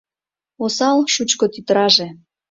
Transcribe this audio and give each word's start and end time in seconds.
Осал 0.63 0.99
шучко 1.13 1.45
тӱтыраже 1.53 2.07